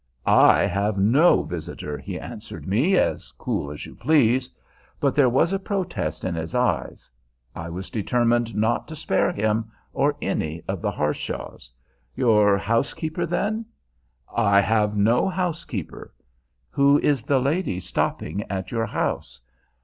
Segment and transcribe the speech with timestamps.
[0.25, 4.49] "I have no visitor," he answered me, as cool as you please.
[4.99, 6.95] But there was a protest in his eye.
[7.55, 11.69] I was determined not to spare him or any of the Harshaws.
[12.15, 13.63] "Your housekeeper, then?"
[14.35, 16.11] "I have no housekeeper."
[16.71, 19.39] "Who is the lady stopping at your house?"